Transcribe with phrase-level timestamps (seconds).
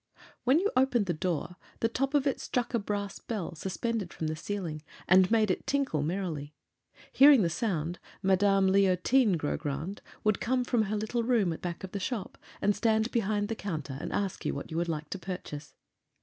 [0.45, 4.25] When you opened the door, the top of it struck a brass bell suspended from
[4.25, 6.55] the ceiling and made it tinkle merrily.
[7.11, 11.99] Hearing the sound, Madame Leontine Grogrande would come from her little room back of the
[11.99, 15.75] shop and stand behind the counter and ask you what you would like to purchase.